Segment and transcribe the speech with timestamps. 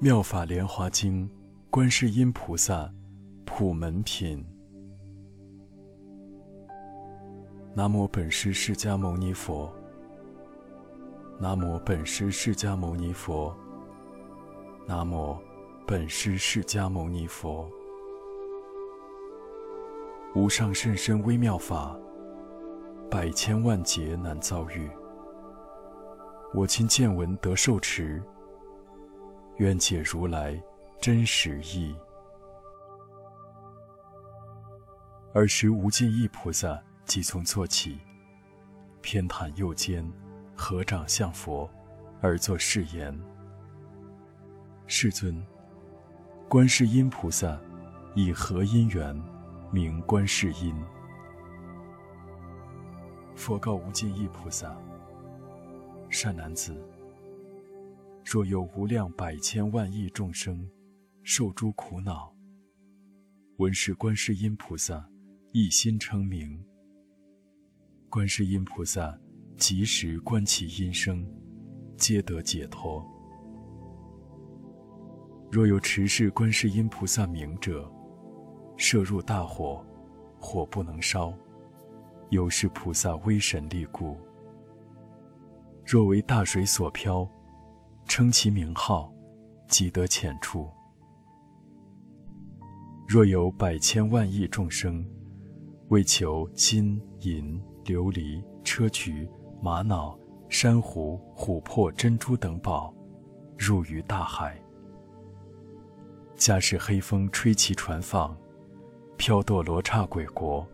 [0.00, 1.28] 妙法莲华经，
[1.70, 2.88] 观世音菩萨
[3.44, 4.46] 普门品。
[7.74, 9.68] 南无本师释迦牟尼佛。
[11.40, 13.52] 南无本师释迦牟尼佛。
[14.86, 15.36] 南无
[15.84, 17.68] 本师释迦牟尼佛。
[20.36, 21.98] 无上甚深微妙法，
[23.10, 24.88] 百千万劫难遭遇。
[26.54, 28.22] 我今见闻得受持。
[29.58, 30.60] 愿解如来
[31.00, 31.94] 真实意。
[35.34, 37.98] 尔时无尽意菩萨即从坐起，
[39.02, 40.08] 偏袒右肩，
[40.56, 41.68] 合掌向佛，
[42.20, 43.18] 而作誓言
[44.86, 45.44] ：“世尊，
[46.48, 47.60] 观世音菩萨
[48.14, 49.20] 以何因缘
[49.72, 50.74] 名观世音？”
[53.34, 54.76] 佛告无尽意菩萨
[56.10, 56.80] ：“善男子。”
[58.30, 60.68] 若有无量百千万亿众生，
[61.22, 62.30] 受诸苦恼，
[63.56, 65.08] 闻是观世音菩萨
[65.52, 66.62] 一心称名，
[68.10, 69.18] 观世音菩萨
[69.56, 71.26] 即时观其音声，
[71.96, 73.02] 皆得解脱。
[75.50, 77.90] 若有持是观世音菩萨名者，
[78.76, 79.82] 摄入大火，
[80.38, 81.32] 火不能烧，
[82.28, 84.18] 由是菩萨威神力故。
[85.86, 87.26] 若为大水所漂。
[88.08, 89.12] 称其名号，
[89.68, 90.68] 即得浅处。
[93.06, 95.06] 若有百千万亿众生，
[95.88, 99.28] 为求金银琉璃砗磲
[99.62, 102.92] 玛瑙珊瑚琥珀珍珠等宝，
[103.56, 104.58] 入于大海。
[106.34, 108.34] 假使黑风吹其船舫，
[109.16, 110.66] 飘堕罗刹鬼国。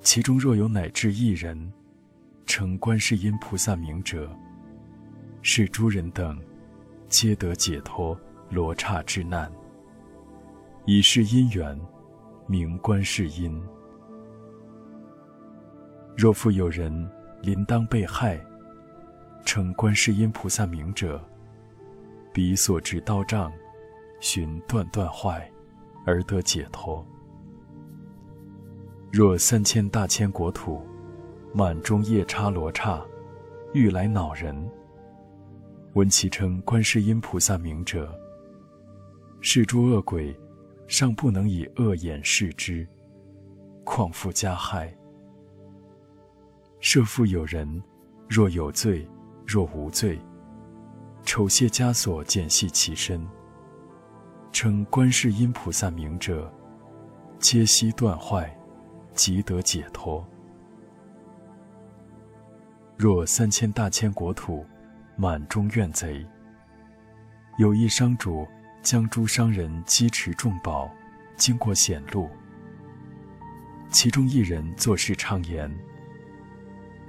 [0.00, 1.72] 其中若有乃至一人，
[2.46, 4.30] 称观世音菩萨名者。
[5.48, 6.36] 是诸人等，
[7.08, 8.18] 皆得解脱
[8.50, 9.48] 罗刹之难。
[10.86, 11.80] 以是因缘，
[12.48, 13.62] 名观世音。
[16.16, 17.08] 若复有人
[17.42, 18.44] 临当被害，
[19.44, 21.22] 称观世音菩萨名者，
[22.32, 23.52] 彼所执刀杖，
[24.18, 25.48] 寻断断坏，
[26.04, 27.06] 而得解脱。
[29.12, 30.84] 若三千大千国土，
[31.54, 33.00] 满中夜叉罗刹，
[33.72, 34.68] 欲来恼人。
[35.96, 38.14] 闻其称观世音菩萨名者，
[39.40, 40.38] 是诸恶鬼
[40.86, 42.86] 尚不能以恶眼视之，
[43.82, 44.94] 况复加害？
[46.80, 47.82] 设复有人，
[48.28, 49.08] 若有罪，
[49.46, 50.20] 若无罪，
[51.24, 53.26] 丑械枷锁剪系其身，
[54.52, 56.52] 称观世音菩萨名者，
[57.38, 58.54] 皆悉断坏，
[59.14, 60.22] 即得解脱。
[62.98, 64.62] 若三千大千国土。
[65.16, 66.24] 满中怨贼。
[67.58, 68.46] 有一商主
[68.82, 70.90] 将诸商人积持重宝，
[71.36, 72.28] 经过险路。
[73.88, 75.74] 其中一人作事畅言：“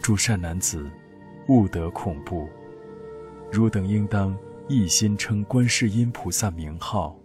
[0.00, 0.88] 诸善男子，
[1.48, 2.48] 勿得恐怖。
[3.50, 4.36] 汝等应当
[4.68, 7.18] 一心称观世音菩萨名号，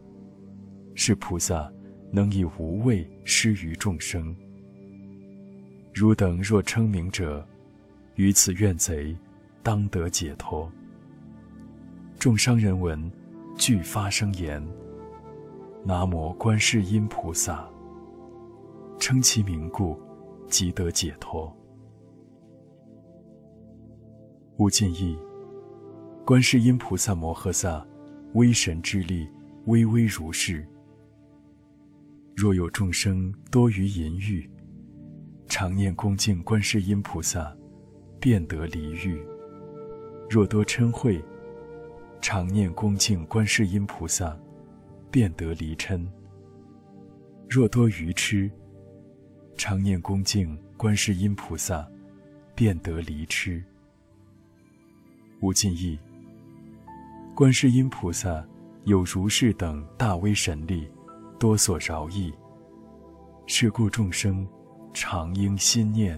[0.95, 1.71] 是菩萨
[2.11, 4.35] 能以无畏施于众生。
[5.93, 7.47] 汝等若称名者，
[8.15, 9.15] 于此怨贼。”
[9.63, 10.71] 当得解脱。
[12.19, 13.11] 众商人闻，
[13.55, 14.63] 俱发声言
[15.83, 17.67] ：“南无观世音菩萨。”
[18.99, 19.99] 称其名故，
[20.47, 21.51] 即得解脱。
[24.57, 25.17] 无尽意，
[26.23, 27.83] 观世音菩萨摩诃萨，
[28.33, 29.27] 威神之力，
[29.65, 30.63] 巍巍如是。
[32.35, 34.47] 若有众生多于淫欲，
[35.47, 37.51] 常念恭敬观世音菩萨，
[38.19, 39.19] 便得离欲。
[40.33, 41.21] 若多嗔恚，
[42.21, 44.33] 常念恭敬观世音菩萨，
[45.11, 46.07] 便得离嗔；
[47.49, 48.49] 若多愚痴，
[49.57, 51.85] 常念恭敬观世音菩萨，
[52.55, 53.61] 便得离痴。
[55.41, 55.99] 无尽意，
[57.35, 58.41] 观世音菩萨
[58.85, 60.87] 有如是等大威神力，
[61.37, 62.33] 多所饶益。
[63.47, 64.47] 是故众生
[64.93, 66.17] 常应心念：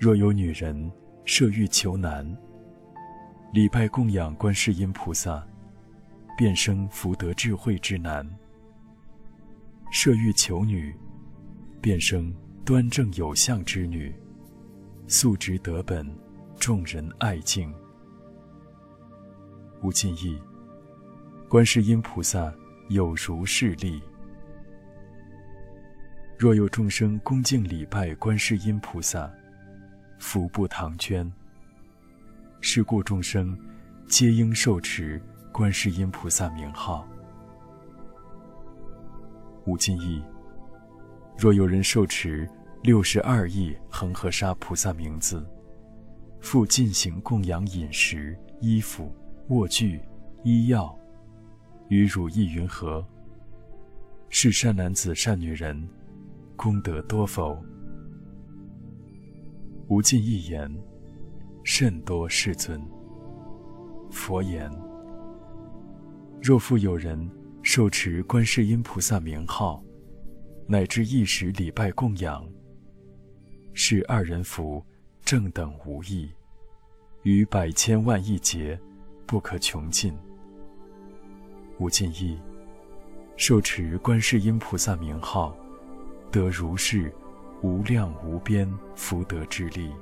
[0.00, 0.90] 若有女人。
[1.24, 2.26] 设欲求男，
[3.52, 5.46] 礼拜供养观世音菩萨，
[6.36, 8.26] 便生福德智慧之男；
[9.92, 10.92] 设欲求女，
[11.80, 12.34] 便生
[12.64, 14.12] 端正有相之女，
[15.06, 16.04] 素质德本，
[16.58, 17.72] 众人爱敬。
[19.80, 20.36] 无尽意，
[21.48, 22.52] 观世音菩萨
[22.88, 24.02] 有如是力。
[26.36, 29.32] 若有众生恭敬礼拜观世音菩萨，
[30.22, 31.30] 福不唐捐。
[32.60, 33.58] 是故众生，
[34.06, 35.20] 皆应受持
[35.50, 37.06] 观世音菩萨名号。
[39.66, 40.22] 无尽意。
[41.36, 42.48] 若有人受持
[42.84, 45.44] 六十二亿恒河沙菩萨名字，
[46.40, 49.12] 复进行供养饮食、衣服、
[49.48, 50.00] 卧具、
[50.44, 50.96] 医药，
[51.88, 53.04] 与汝意云何？
[54.28, 55.86] 是善男子、善女人，
[56.54, 57.60] 功德多否？
[59.92, 60.74] 无尽一言，
[61.64, 62.82] 甚多世尊。
[64.10, 64.72] 佛言：
[66.40, 67.30] 若复有人
[67.62, 69.84] 受持观世音菩萨名号，
[70.66, 72.42] 乃至一时礼拜供养，
[73.74, 74.82] 是二人福
[75.26, 76.26] 正等无异，
[77.24, 78.80] 于百千万亿劫
[79.26, 80.16] 不可穷尽。
[81.78, 82.40] 无尽意，
[83.36, 85.54] 受持观世音菩萨名号，
[86.30, 87.12] 得如是
[87.62, 89.92] 无量无边福德之力。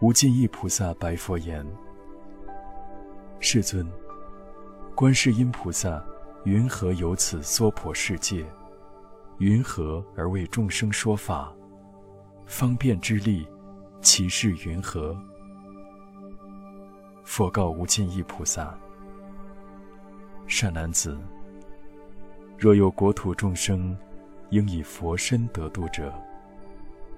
[0.00, 1.64] 无尽意菩萨白佛言
[3.38, 3.86] ：“世尊，
[4.94, 6.04] 观世音菩萨。”
[6.44, 8.44] 云何有此娑婆世界？
[9.38, 11.50] 云何而为众生说法？
[12.44, 13.48] 方便之力，
[14.02, 15.18] 其事云何？
[17.24, 18.78] 佛告无尽意菩萨：
[20.46, 21.18] 善男子，
[22.58, 23.96] 若有国土众生，
[24.50, 26.12] 应以佛身得度者，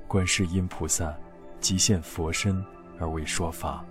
[0.09, 1.15] 观世音菩萨
[1.61, 2.65] 即现佛身
[2.99, 3.85] 而为说法；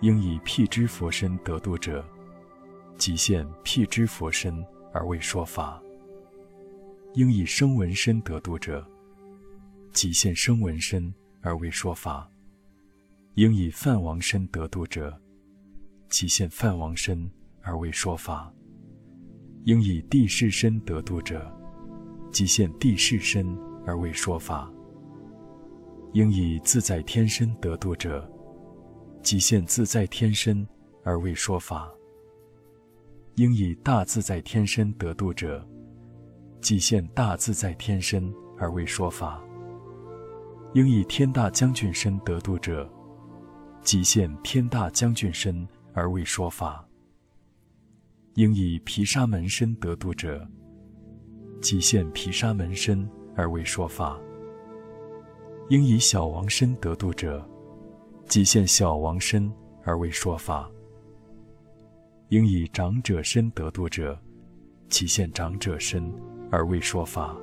[0.00, 2.04] 应以辟支佛身得度者，
[2.96, 5.80] 即现辟支佛身而为说法。
[7.14, 8.84] 应以声闻身得度者，
[9.92, 11.12] 即现声闻身
[11.42, 12.28] 而为说法。
[13.34, 15.16] 应以梵王身得度者，
[16.08, 17.30] 即现梵王身
[17.62, 18.52] 而为说法。
[19.64, 21.50] 应以地势身得度者，
[22.34, 24.68] 即现地势身而为说法。
[26.14, 28.28] 应以自在天身得度者，
[29.22, 30.66] 即现自在天身
[31.04, 31.88] 而为说法。
[33.36, 35.64] 应以大自在天身得度者，
[36.60, 39.40] 即现大自在天身而为说法；
[40.74, 42.92] 应以天大将军身得度者，
[43.80, 46.84] 即现天大将军身而为说法；
[48.34, 50.44] 应以毗沙门身得度者，
[51.64, 54.20] 即现毗沙门身而为说法；
[55.70, 57.42] 应以小王身得度者，
[58.26, 59.50] 即现小王身
[59.82, 60.70] 而为说法。
[62.28, 64.14] 应以长者身得度者，
[64.90, 66.12] 其现长者身
[66.50, 67.34] 而为说法；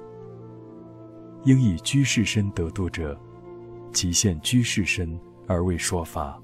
[1.43, 3.19] 应以居士身得度者，
[3.91, 6.39] 即现居士身而为说法；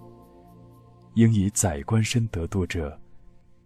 [1.13, 2.99] 应以宰官身得度者，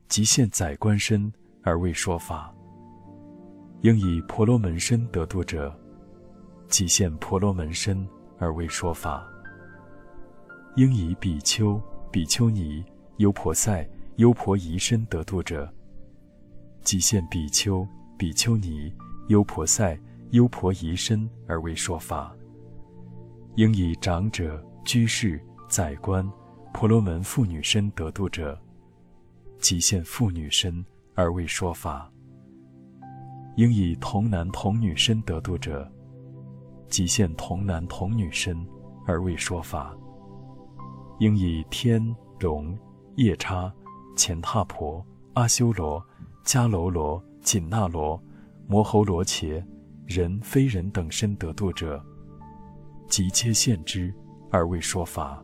[0.10, 1.31] 即现宰官身
[1.63, 2.54] 而为说法；
[3.81, 5.74] 应以婆罗门身得度者，
[6.68, 8.07] 即现婆罗门身
[8.38, 9.24] 而为说法；
[10.75, 11.81] 应以比丘、
[12.12, 12.83] 比丘尼、
[13.18, 13.88] 优婆塞。
[14.18, 15.68] 优婆夷身得度者，
[16.81, 17.88] 即现比丘、
[18.19, 18.94] 比丘尼、
[19.30, 19.98] 优婆塞、
[20.31, 22.30] 优婆夷身而为说法；
[23.56, 26.30] 应以长者、居士、宰官、
[26.72, 28.56] 婆罗门妇女身得度者，
[29.58, 32.11] 即现妇女身而为说法；
[33.62, 35.88] 应以童男童女身得度者，
[36.88, 38.58] 即现童男童女身
[39.06, 39.96] 而为说法；
[41.20, 42.03] 应以天
[42.39, 42.75] 龙
[43.18, 43.72] 夜叉。
[44.18, 45.03] 乾闼婆、
[45.36, 46.03] 阿修罗、
[46.44, 48.22] 迦楼罗、紧那罗、
[48.68, 49.63] 摩喉罗伽、
[50.08, 52.03] 人非人等身得度者，
[53.08, 54.12] 即皆现之
[54.50, 55.39] 而为说法；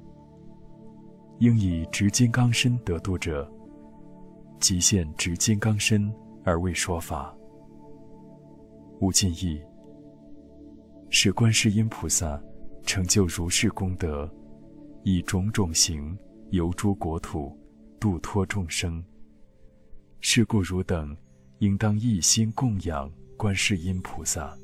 [1.38, 3.48] 应以执金刚身得度者，
[4.60, 6.12] 即现执金刚身
[6.44, 7.37] 而为说法。
[9.00, 9.62] 无尽意，
[11.10, 12.42] 是观世音菩萨
[12.84, 14.30] 成就如是功德，
[15.04, 16.18] 以种种行
[16.52, 17.58] 游诸国土。
[18.00, 19.04] 度脱众生。
[20.22, 21.18] 是故汝等
[21.58, 24.56] 应当一心供养观世音菩萨。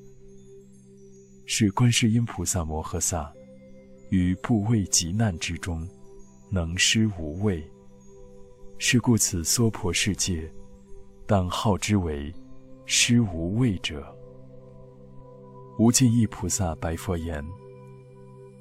[1.48, 3.34] 是观世音菩萨摩诃萨，
[4.12, 5.84] 于不畏极难之中，
[6.52, 7.68] 能施无畏。
[8.78, 10.48] 是故此娑婆世界，
[11.26, 12.32] 当号之为
[12.86, 14.16] 施无畏者。
[15.78, 17.44] 无尽意菩萨白佛言：“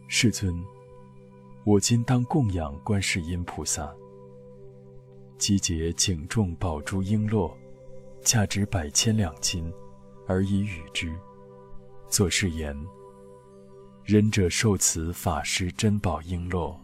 [0.08, 0.64] 世尊，
[1.62, 3.94] 我今当供养观世音菩萨。”
[5.36, 7.52] 集结颈重宝珠璎珞，
[8.22, 9.70] 价值百千两金，
[10.26, 11.12] 而以与之。
[12.08, 12.74] 作是言：
[14.04, 16.74] 仁者受此法师珍宝璎珞，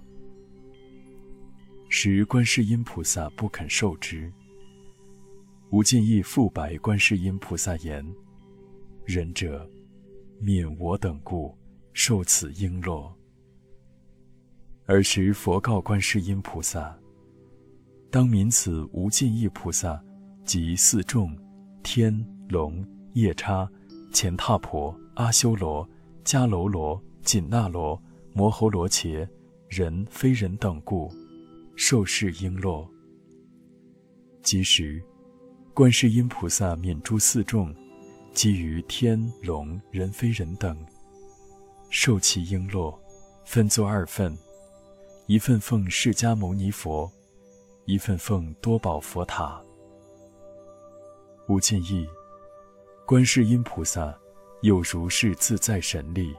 [1.89, 4.31] 时观世音菩萨不肯受之。
[5.71, 8.07] 无尽意复白观世音菩萨言：
[9.07, 9.69] 仁者，
[10.41, 11.57] 免我等故
[11.93, 13.11] 受此璎珞。
[14.87, 16.97] 尔时佛告观世音菩萨
[18.11, 20.03] ：“当名此无尽意菩萨，
[20.45, 21.37] 及四众
[21.83, 23.69] 天龙夜叉、
[24.13, 25.87] 乾闼婆、阿修罗、
[26.25, 28.01] 迦楼罗、紧那罗、
[28.33, 29.29] 摩喉罗伽、
[29.69, 31.13] 人非人等故，
[31.77, 32.89] 受是璎珞。
[34.43, 35.03] 即时，
[35.75, 37.75] 观世音菩萨免诸四众，
[38.33, 40.77] 基于天龙人非人等，
[41.91, 42.97] 受其璎珞，
[43.45, 44.37] 分作二份。”
[45.29, 47.13] 一份奉释迦牟尼佛，
[47.85, 49.63] 一份奉多宝佛塔。
[51.49, 52.09] 无尽意，
[53.07, 54.19] 观世音菩萨
[54.63, 56.35] 有如是自在神力，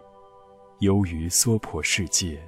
[0.79, 2.41] 游于娑婆世界。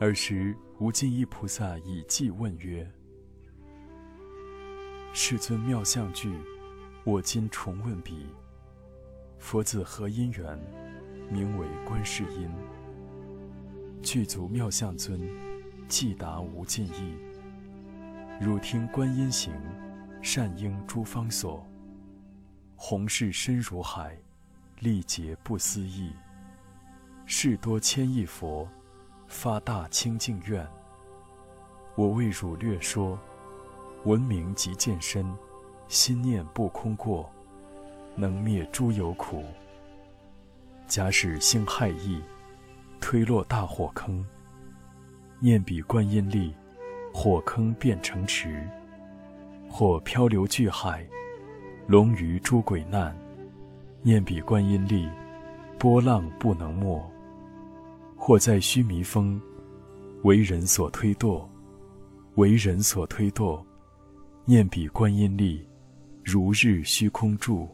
[0.00, 2.90] 尔时，无尽意菩萨以偈问曰
[5.12, 6.32] ：“世尊妙相具，
[7.04, 8.26] 我今重问彼。
[9.38, 10.58] 佛子何因缘，
[11.28, 12.48] 名为观世音？”
[14.02, 15.20] 具足妙相尊，
[15.88, 17.16] 即达无尽意。
[18.40, 19.52] 汝听观音行，
[20.20, 21.66] 善应诸方所。
[22.76, 24.16] 弘誓深如海，
[24.80, 26.12] 力竭不思议。
[27.26, 28.68] 事多千亿佛，
[29.26, 30.66] 发大清净愿。
[31.96, 33.18] 我为汝略说，
[34.04, 35.32] 闻名即见身，
[35.92, 37.30] 心念不空过，
[38.16, 39.44] 能灭诸有苦。
[40.86, 42.18] 假使兴害意。
[42.98, 44.24] 推落大火坑，
[45.38, 46.54] 念彼观音力，
[47.12, 48.48] 火坑变成池；
[49.68, 51.06] 或漂流巨海，
[51.86, 53.14] 龙鱼诸鬼难，
[54.00, 55.10] 念彼观音力，
[55.78, 57.02] 波浪不能没；
[58.16, 59.38] 或在须弥峰，
[60.22, 61.44] 为人所推堕，
[62.36, 63.62] 为人所推堕，
[64.44, 65.66] 念彼观音力，
[66.24, 67.68] 如日虚空住；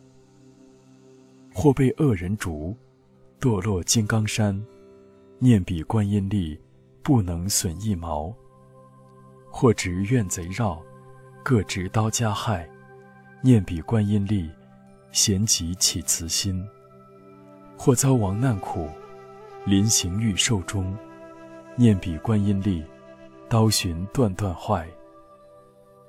[1.55, 2.75] 或被恶人逐，
[3.41, 4.61] 堕落金刚山。
[5.39, 6.59] 念彼观音力，
[7.03, 8.35] 不能损一毛；
[9.51, 10.83] 或执怨贼绕，
[11.45, 12.69] 各执刀加害。
[13.41, 14.51] 念彼观音力，
[15.13, 16.61] 咸即起慈心；
[17.77, 18.89] 或遭亡难苦，
[19.65, 20.97] 临行欲寿终。
[21.77, 22.83] 念彼观音力，
[23.49, 24.85] 刀寻断断坏；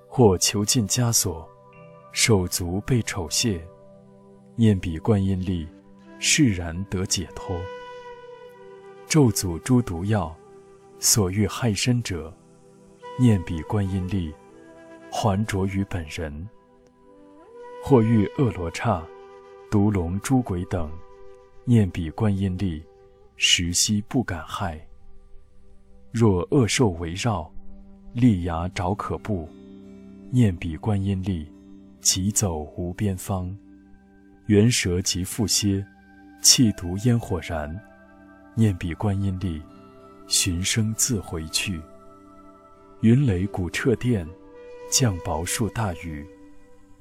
[0.07, 1.47] 或囚禁枷锁，
[2.11, 3.59] 手足被丑亵。
[4.55, 5.67] 念彼观音力，
[6.19, 7.55] 释然得解脱。
[9.07, 10.35] 咒诅诸毒药，
[10.99, 12.33] 所欲害身者，
[13.17, 14.33] 念彼观音力，
[15.09, 16.45] 还着于本人；
[17.83, 19.01] 或遇恶罗刹、
[19.71, 20.91] 毒龙、诸鬼等，
[21.63, 22.83] 念彼观音力，
[23.37, 24.85] 时悉不敢害。
[26.11, 27.49] 若恶兽围绕，
[28.13, 29.47] 利牙爪可怖，
[30.31, 31.49] 念彼观音力，
[32.11, 33.55] 疾走无边方。
[34.47, 35.85] 猿蛇及腹蝎，
[36.41, 37.79] 气毒烟火燃。
[38.55, 39.61] 念彼观音力，
[40.25, 41.79] 寻声自回去。
[43.01, 44.27] 云雷鼓彻电，
[44.89, 46.25] 降雹数大雨。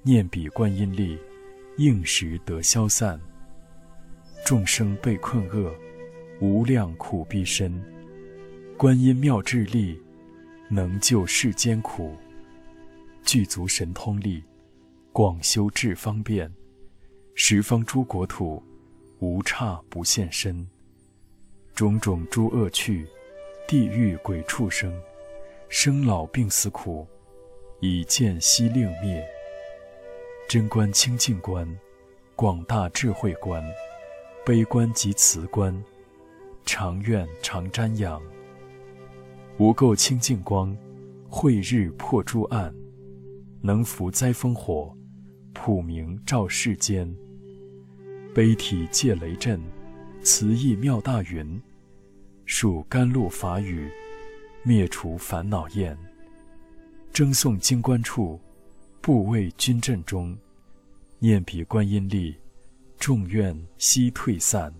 [0.02, 1.18] 念彼观音力，
[1.78, 3.18] 应时得消散。
[4.44, 5.74] 众生被困厄，
[6.38, 7.82] 无量苦逼身。
[8.76, 9.98] 观音妙智力，
[10.68, 12.14] 能救世间苦。
[13.24, 14.44] 具足神通力，
[15.18, 16.48] 广修智方便。
[17.34, 18.62] 十方诸国土，
[19.18, 20.64] 无刹不现身。
[21.74, 23.04] 种种诸恶趣，
[23.66, 24.96] 地狱鬼畜生，
[25.68, 27.04] 生老病死苦，
[27.80, 29.26] 以见悉令灭。
[30.48, 31.68] 真观清净观，
[32.36, 33.60] 广大智慧观，
[34.46, 35.82] 悲观及慈观，
[36.64, 38.22] 常愿常瞻仰。
[39.58, 40.78] 无垢清净光，
[41.28, 42.72] 慧日破诸暗，
[43.60, 44.94] 能伏灾风火，
[45.60, 47.12] 普明照世间。
[48.32, 49.60] 悲体戒雷震，
[50.22, 51.60] 慈意妙大云。
[52.46, 53.90] 数甘露法雨，
[54.62, 55.98] 灭除烦恼厌。
[57.12, 58.40] 争诵经观处，
[59.00, 60.38] 不畏军阵中。
[61.18, 62.36] 念彼观音力，
[62.96, 64.72] 众怨悉退散。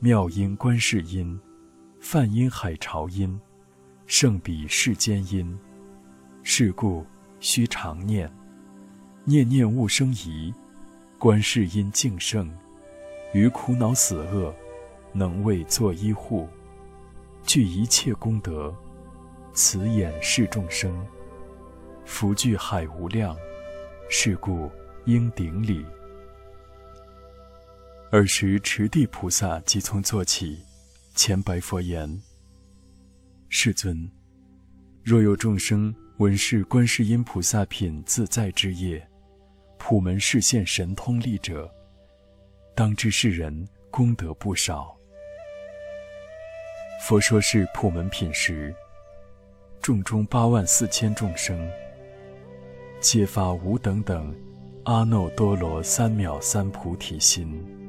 [0.00, 1.40] 妙音观世音，
[2.00, 3.40] 梵音海潮音，
[4.04, 5.56] 胜彼世间音。
[6.42, 7.06] 是故
[7.38, 8.28] 须常念，
[9.30, 10.52] 念念勿生疑。
[11.16, 12.50] 观世音净圣，
[13.32, 14.52] 于苦恼死厄。
[15.12, 16.48] 能为作医护，
[17.44, 18.72] 具一切功德，
[19.52, 21.04] 慈眼视众生，
[22.04, 23.36] 福聚海无量，
[24.08, 24.70] 是故
[25.06, 25.84] 应顶礼。
[28.12, 30.60] 尔时持地菩萨即从坐起，
[31.16, 32.22] 前白佛言
[33.50, 34.08] ：“世尊，
[35.02, 39.04] 若有众生闻是观世音菩萨品自在之业，
[39.82, 41.68] 普门示现神通力者，
[42.74, 44.94] 当知世人功德不少。”
[47.02, 48.72] 佛说是普门品时，
[49.80, 51.58] 众中八万四千众生，
[53.00, 54.36] 皆发无等等
[54.84, 57.79] 阿耨多罗三藐三菩提心。